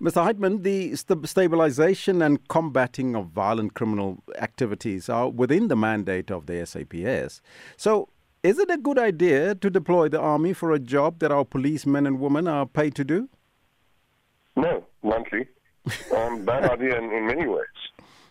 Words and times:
Mr. 0.00 0.24
Heitman, 0.24 0.62
the 0.62 0.94
st- 0.94 1.28
stabilization 1.28 2.22
and 2.22 2.46
combating 2.46 3.16
of 3.16 3.26
violent 3.30 3.74
criminal 3.74 4.22
activities 4.38 5.08
are 5.08 5.28
within 5.28 5.66
the 5.66 5.74
mandate 5.74 6.30
of 6.30 6.46
the 6.46 6.64
SAPS. 6.64 7.40
So, 7.76 8.08
is 8.44 8.60
it 8.60 8.70
a 8.70 8.76
good 8.78 8.96
idea 8.96 9.56
to 9.56 9.68
deploy 9.68 10.08
the 10.08 10.20
army 10.20 10.52
for 10.52 10.70
a 10.70 10.78
job 10.78 11.18
that 11.18 11.32
our 11.32 11.44
policemen 11.44 12.06
and 12.06 12.20
women 12.20 12.46
are 12.46 12.64
paid 12.64 12.94
to 12.94 13.04
do? 13.04 13.28
No, 14.54 14.84
bluntly. 15.02 15.48
um, 16.16 16.44
bad 16.44 16.70
idea 16.70 16.96
in, 16.96 17.10
in 17.10 17.26
many 17.26 17.48
ways. 17.48 17.66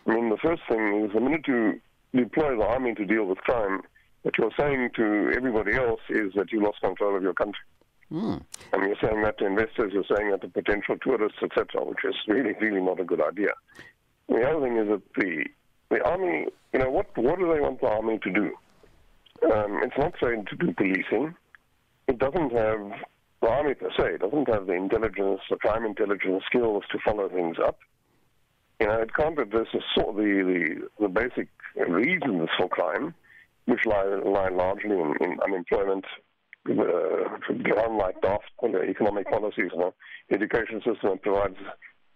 I 0.06 0.14
mean, 0.14 0.30
the 0.30 0.38
first 0.38 0.62
thing 0.70 1.04
is 1.04 1.12
the 1.12 1.20
minute 1.20 1.46
you 1.46 1.82
deploy 2.14 2.56
the 2.56 2.64
army 2.64 2.94
to 2.94 3.04
deal 3.04 3.26
with 3.26 3.36
crime, 3.38 3.82
what 4.22 4.38
you're 4.38 4.50
saying 4.58 4.88
to 4.96 5.32
everybody 5.36 5.74
else 5.74 6.00
is 6.08 6.32
that 6.34 6.50
you 6.50 6.62
lost 6.62 6.80
control 6.80 7.14
of 7.14 7.22
your 7.22 7.34
country. 7.34 7.60
Mm. 8.12 8.42
And 8.72 8.82
you're 8.82 8.96
saying 9.02 9.22
that 9.22 9.38
to 9.38 9.46
investors, 9.46 9.92
you're 9.92 10.16
saying 10.16 10.30
that 10.30 10.40
to 10.40 10.48
potential 10.48 10.96
tourists, 11.02 11.38
etc., 11.42 11.84
which 11.84 12.04
is 12.04 12.14
really, 12.26 12.54
really 12.60 12.80
not 12.80 13.00
a 13.00 13.04
good 13.04 13.20
idea. 13.20 13.50
The 14.28 14.42
other 14.42 14.64
thing 14.64 14.76
is 14.78 14.88
that 14.88 15.02
the 15.16 15.44
the 15.90 16.04
army, 16.04 16.46
you 16.72 16.78
know, 16.78 16.90
what 16.90 17.16
what 17.16 17.38
do 17.38 17.52
they 17.52 17.60
want 17.60 17.80
the 17.80 17.88
army 17.88 18.18
to 18.18 18.30
do? 18.30 18.52
Um, 19.52 19.80
it's 19.82 19.96
not 19.98 20.14
saying 20.22 20.46
to 20.50 20.56
do 20.56 20.72
policing. 20.72 21.34
It 22.08 22.18
doesn't 22.18 22.52
have 22.52 22.92
the 23.40 23.48
army 23.48 23.74
per 23.74 23.90
se 23.96 24.18
doesn't 24.18 24.48
have 24.48 24.66
the 24.66 24.72
intelligence, 24.72 25.40
the 25.48 25.56
crime 25.56 25.84
intelligence 25.84 26.42
skills 26.46 26.84
to 26.90 26.98
follow 27.04 27.28
things 27.28 27.56
up. 27.64 27.78
You 28.80 28.86
know, 28.86 29.00
it 29.00 29.14
can't 29.14 29.38
address 29.38 29.66
the 29.72 29.80
sort 29.94 30.16
the, 30.16 30.22
the 30.22 31.04
the 31.04 31.08
basic 31.08 31.48
reasons 31.76 32.48
for 32.56 32.68
crime, 32.68 33.14
which 33.66 33.84
lie 33.86 34.04
lie 34.04 34.48
largely 34.48 34.98
in, 34.98 35.14
in 35.20 35.38
unemployment, 35.44 36.04
uh, 36.66 37.52
get 37.64 37.90
like 37.92 38.20
daft 38.20 38.44
economic 38.62 39.28
policies 39.30 39.70
and 39.72 39.92
education 40.30 40.78
system 40.78 41.10
that 41.10 41.22
provides 41.22 41.56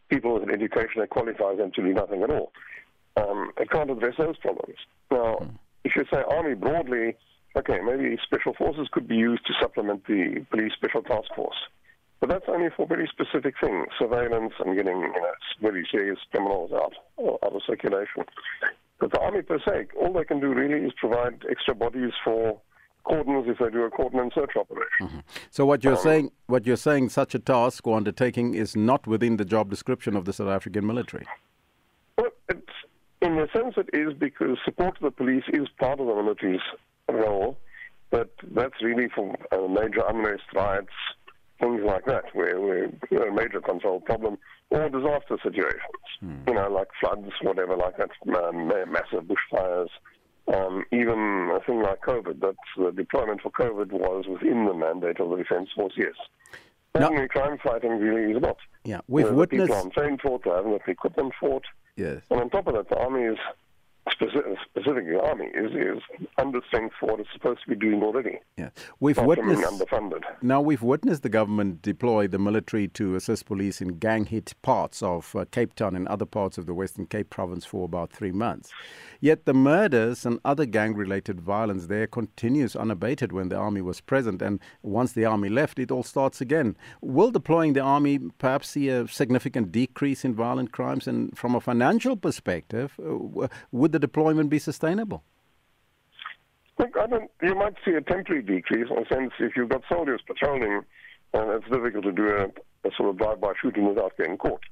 people 0.09 0.35
with 0.35 0.43
an 0.43 0.51
education 0.51 1.01
that 1.01 1.11
qualifies 1.11 1.59
them 1.59 1.71
to 1.75 1.83
do 1.83 1.93
nothing 1.93 2.23
at 2.23 2.31
all. 2.31 2.53
Um, 3.17 3.53
it 3.59 3.71
can't 3.71 3.91
address 3.91 4.15
those 4.19 4.37
problems. 4.39 4.77
Now, 5.11 5.37
mm. 5.41 5.51
if 5.85 5.93
you 5.97 6.05
say 6.13 6.23
army 6.31 6.55
broadly, 6.55 7.17
okay, 7.57 7.79
maybe 7.85 8.17
special 8.25 8.55
forces 8.55 8.89
could 8.93 9.09
be 9.09 9.17
used 9.17 9.47
to 9.47 9.53
supplement 9.61 10.07
the 10.07 10.45
police 10.51 10.73
special 10.75 11.03
task 11.03 11.29
force. 11.35 11.57
But 12.21 12.31
that's 12.31 12.45
only 12.49 12.69
for 12.77 12.87
very 12.87 13.11
specific 13.11 13.55
things, 13.61 13.87
surveillance 13.99 14.53
and 14.65 14.77
getting 14.77 15.01
you 15.01 15.09
know, 15.09 15.33
very 15.61 15.87
serious 15.91 16.19
criminals 16.31 16.71
out, 16.73 16.93
out 17.19 17.53
of 17.53 17.63
circulation. 17.67 18.25
But 19.01 19.11
the 19.11 19.19
army 19.19 19.43
per 19.43 19.59
se, 19.59 19.89
all 20.01 20.13
they 20.13 20.25
can 20.25 20.39
do 20.39 20.55
really 20.55 20.87
is 20.87 20.93
provide 21.01 21.45
extra 21.51 21.75
bodies 21.75 22.13
for 22.25 22.61
cordons 23.05 23.47
if 23.49 23.59
they 23.59 23.71
do 23.71 23.83
a 23.83 23.91
cordon 23.91 24.21
and 24.21 24.33
search 24.35 24.53
operation. 24.57 24.89
Mm-hmm. 25.03 25.19
So 25.51 25.67
what 25.67 25.85
you're 25.85 25.97
um, 25.97 26.03
saying, 26.03 26.31
what 26.47 26.67
you're 26.67 26.77
saying, 26.77 27.11
such 27.11 27.35
a 27.35 27.39
task 27.39 27.87
or 27.87 27.97
undertaking 27.97 28.55
is 28.55 28.77
not 28.77 29.07
within 29.07 29.37
the 29.37 29.45
job 29.45 29.71
description 29.71 30.17
of 30.17 30.25
the 30.25 30.33
South 30.33 30.49
African 30.49 30.87
military. 30.87 31.27
Well, 32.17 32.31
it's 32.49 32.61
in 33.21 33.39
a 33.39 33.49
sense 33.53 33.75
it 33.77 33.91
is 33.93 34.13
because 34.15 34.59
support 34.65 34.97
to 34.99 35.05
the 35.05 35.11
police 35.11 35.45
is 35.53 35.69
part 35.79 36.01
of 36.01 36.07
the 36.07 36.15
military's 36.15 36.61
role, 37.09 37.59
but 38.11 38.31
that's 38.55 38.83
really 38.83 39.09
for 39.15 39.35
uh, 39.53 39.69
major 39.69 40.03
unrest, 40.09 40.45
riots, 40.55 40.89
things 41.61 41.81
like 41.85 42.05
that, 42.07 42.25
where 42.35 42.61
we're 42.61 42.85
a 42.85 43.33
major 43.33 43.61
control 43.61 44.01
problem, 44.01 44.37
or 44.71 44.89
disaster 44.89 45.39
situations, 45.43 46.09
mm. 46.23 46.49
you 46.49 46.55
know, 46.55 46.69
like 46.69 46.89
floods, 47.01 47.31
whatever, 47.43 47.77
like 47.77 47.97
that, 47.97 48.11
um, 48.43 48.69
massive 48.91 49.25
bushfires. 49.25 49.89
Um, 50.49 50.85
even 50.91 51.51
a 51.55 51.61
thing 51.65 51.83
like 51.83 52.03
COVID, 52.03 52.41
that 52.41 52.57
the 52.77 52.91
deployment 52.91 53.41
for 53.43 53.51
COVID 53.51 53.93
was 53.93 54.27
within 54.29 54.67
the 54.67 54.75
mandate 54.75 55.21
of 55.21 55.31
the 55.31 55.37
Defence 55.37 55.71
Force, 55.75 55.95
yes. 55.97 56.15
Ordinary 56.95 57.29
crime 57.29 57.59
fighting 57.63 57.99
really 57.99 58.33
is 58.33 58.43
not. 58.43 58.57
Yeah, 58.85 59.01
we've 59.09 59.31
witnessed. 59.31 59.69
People 59.69 59.83
on 59.83 59.91
trained 59.91 60.21
for 60.21 60.37
it, 60.37 60.43
they 60.45 60.51
haven't 60.51 60.73
got 60.73 60.85
the 60.85 60.91
equipment 60.93 61.33
for 61.39 61.59
it. 61.59 61.65
Yes. 61.97 62.23
And 62.31 62.41
on 62.41 62.51
top 62.51 62.67
of 62.67 62.75
that, 62.75 62.89
the 62.89 62.99
army 62.99 63.23
is 63.23 63.39
specific, 64.11 64.45
specifically 64.69 65.13
the 65.13 65.23
army 65.23 65.47
is, 65.47 65.73
is 65.73 66.03
under 66.39 66.61
for 66.99 67.07
what 67.07 67.21
it's 67.21 67.29
supposed 67.33 67.61
to 67.63 67.69
be 67.71 67.77
doing 67.77 68.03
already. 68.03 68.39
Yeah, 68.57 68.71
we've 69.01 69.19
witnessed 69.19 69.63
underfunded. 69.63 70.23
Now 70.43 70.61
we've 70.61 70.83
witnessed 70.83 71.23
the 71.23 71.29
government 71.29 71.83
deploy 71.83 72.27
the 72.27 72.39
military 72.39 72.89
to 72.89 73.15
assist 73.15 73.47
police 73.47 73.81
in 73.81 73.99
gang-hit 73.99 74.55
parts 74.63 75.03
of 75.03 75.35
uh, 75.37 75.45
Cape 75.51 75.75
Town 75.75 75.95
and 75.95 76.09
other 76.09 76.27
parts 76.27 76.59
of 76.59 76.67
the 76.67 76.75
Western 76.75 77.07
Cape 77.07 77.31
province 77.31 77.65
for 77.65 77.85
about 77.85 78.11
three 78.11 78.33
months. 78.33 78.73
Yet 79.23 79.45
the 79.45 79.55
murders 79.55 80.27
and 80.27 80.41
other 80.45 80.67
gang-related 80.67 81.41
violence 81.41 81.87
there 81.87 82.09
continues 82.09 82.75
unabated 82.75 83.31
when 83.31 83.51
the 83.51 83.57
army 83.57 83.81
was 83.81 84.01
present, 84.01 84.43
and 84.43 84.59
once 84.83 85.13
the 85.13 85.25
army 85.25 85.49
left, 85.49 85.79
it 85.79 85.93
all 85.93 86.03
starts 86.03 86.41
again. 86.41 86.77
Will 87.01 87.31
deploying 87.31 87.75
the 87.75 87.83
army 87.83 88.19
perhaps 88.39 88.71
see 88.71 88.89
a 88.89 89.07
significant 89.07 89.71
decrease 89.71 90.25
in 90.25 90.35
violent 90.35 90.73
crimes? 90.73 91.07
And 91.07 91.39
from 91.39 91.55
a 91.55 91.61
financial 91.61 92.17
perspective, 92.17 92.99
uh, 92.99 93.47
would 93.71 93.93
the 93.93 94.01
deployment 94.01 94.51
be 94.51 94.59
sustainable? 94.59 95.23
Look, 96.81 96.97
I 96.99 97.07
don't, 97.07 97.31
you 97.43 97.55
might 97.55 97.77
see 97.85 97.93
a 97.93 98.01
temporary 98.01 98.43
decrease 98.43 98.89
in 98.91 98.99
a 98.99 99.07
sense 99.07 99.35
if 99.39 99.55
you've 99.55 99.69
got 99.69 99.83
soldiers 99.89 100.21
patrolling, 100.27 100.83
and 101.33 101.51
it's 101.53 101.71
difficult 101.71 102.03
to 102.03 102.13
do 102.13 102.27
a, 102.27 102.47
a 102.89 102.91
sort 102.97 103.11
of 103.11 103.19
drive-by 103.19 103.53
shooting 103.63 103.87
without 103.87 104.17
getting 104.17 104.37
caught. 104.37 104.65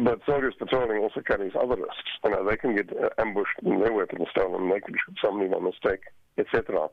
But 0.00 0.20
soldiers 0.26 0.54
patrolling 0.58 1.02
also 1.02 1.20
carries 1.20 1.52
other 1.60 1.76
risks. 1.76 2.10
You 2.24 2.30
know, 2.30 2.48
they 2.48 2.56
can 2.56 2.76
get 2.76 2.90
uh, 2.96 3.08
ambushed 3.18 3.58
and 3.64 3.82
their 3.82 3.92
weapons 3.92 4.28
stolen, 4.30 4.70
they 4.70 4.80
can 4.80 4.94
shoot 4.94 5.16
somebody 5.22 5.50
by 5.50 5.58
mistake, 5.58 6.02
etc. 6.38 6.88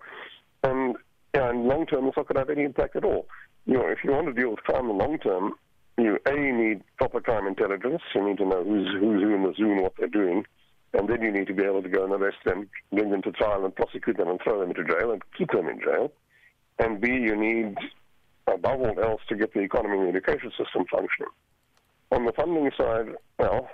And 0.64 0.96
yeah, 1.36 1.52
in 1.52 1.68
long 1.68 1.86
term, 1.86 2.08
it's 2.08 2.18
not 2.18 2.28
going 2.28 2.36
to 2.36 2.40
have 2.40 2.50
any 2.50 2.64
impact 2.64 2.96
at 2.96 3.04
all. 3.04 3.28
You 3.66 3.76
know, 3.76 3.88
if 3.88 4.00
you 4.04 4.12
want 4.12 4.28
to 4.28 4.34
deal 4.34 4.50
with 4.52 4.60
crime 4.64 4.90
in 4.90 4.98
the 4.98 5.04
long 5.04 5.20
term, 5.20 5.54
you 5.98 6.18
a 6.26 6.34
need 6.34 6.82
proper 6.98 7.22
crime 7.22 7.48
intelligence. 7.48 8.02
You 8.14 8.28
need 8.28 8.38
to 8.38 8.46
know 8.46 8.64
who's 8.64 8.88
who's 9.00 9.22
who 9.22 9.36
in 9.36 9.44
the 9.44 9.54
zoo 9.56 9.72
and 9.72 9.82
what 9.82 9.94
they're 9.98 10.08
doing 10.08 10.46
and 10.98 11.10
then 11.10 11.22
you 11.22 11.32
need 11.32 11.48
to 11.48 11.54
be 11.54 11.64
able 11.64 11.84
to 11.84 11.90
go 11.90 12.06
and 12.06 12.14
arrest 12.14 12.38
them, 12.46 12.70
bring 12.92 13.12
them 13.12 13.22
to 13.24 13.32
trial 13.32 13.66
and 13.66 13.76
prosecute 13.76 14.18
them 14.18 14.30
and 14.30 14.40
throw 14.42 14.60
them 14.62 14.70
into 14.70 14.84
jail 14.84 15.12
and 15.12 15.22
keep 15.38 15.52
them 15.52 15.68
in 15.68 15.80
jail. 15.80 16.12
And 16.80 17.02
B, 17.02 17.10
you 17.10 17.36
need, 17.36 17.76
above 18.48 18.82
all 18.82 19.04
else, 19.04 19.22
to 19.30 19.36
get 19.36 19.54
the 19.54 19.60
economy 19.60 19.98
and 19.98 20.06
the 20.06 20.10
education 20.10 20.52
system 20.52 20.86
functioning. 20.90 21.32
On 22.12 22.26
the 22.26 22.32
funding 22.34 22.70
side, 22.78 23.08
well, 23.40 23.70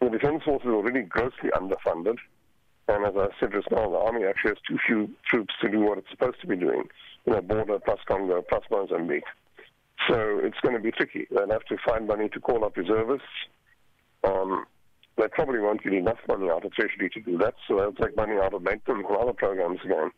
the 0.00 0.10
Defence 0.10 0.42
Force 0.44 0.62
is 0.62 0.70
already 0.70 1.02
grossly 1.02 1.50
underfunded. 1.54 2.16
And 2.88 3.06
as 3.06 3.14
I 3.16 3.28
said 3.40 3.52
just 3.52 3.70
now, 3.70 3.88
the 3.88 3.96
Army 3.96 4.24
actually 4.24 4.50
has 4.50 4.58
too 4.68 4.78
few 4.86 5.10
troops 5.30 5.54
to 5.62 5.70
do 5.70 5.80
what 5.80 5.98
it's 5.98 6.10
supposed 6.10 6.40
to 6.42 6.46
be 6.46 6.56
doing. 6.56 6.84
You 7.24 7.32
know, 7.32 7.40
border 7.40 7.78
plus 7.78 8.00
Congo 8.06 8.42
plus 8.42 8.62
Mozambique. 8.70 9.24
So 10.08 10.38
it's 10.42 10.58
going 10.62 10.74
to 10.74 10.82
be 10.82 10.90
tricky. 10.90 11.26
They'll 11.30 11.50
have 11.50 11.64
to 11.64 11.76
find 11.86 12.06
money 12.06 12.28
to 12.28 12.40
call 12.40 12.64
up 12.64 12.76
reservists. 12.76 13.26
Um, 14.22 14.66
they 15.16 15.28
probably 15.28 15.60
won't 15.60 15.82
get 15.82 15.94
enough 15.94 16.18
money 16.28 16.50
out 16.50 16.64
of 16.64 16.72
Treasury 16.72 17.08
to 17.10 17.20
do 17.20 17.38
that, 17.38 17.54
so 17.66 17.76
they'll 17.76 17.92
take 17.92 18.16
money 18.16 18.36
out 18.42 18.52
of 18.52 18.62
maintenance 18.62 19.06
and 19.08 19.16
other 19.16 19.32
programs 19.32 19.78
again. 19.84 20.10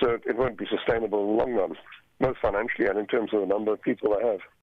So 0.00 0.18
it 0.24 0.36
won't 0.36 0.58
be 0.58 0.66
sustainable 0.66 1.20
in 1.20 1.36
the 1.36 1.42
long 1.42 1.52
run, 1.54 1.76
both 2.18 2.36
financially 2.40 2.88
and 2.88 2.98
in 2.98 3.06
terms 3.06 3.30
of 3.34 3.40
the 3.40 3.46
number 3.46 3.72
of 3.72 3.82
people 3.82 4.16
they 4.16 4.26
have. 4.26 4.40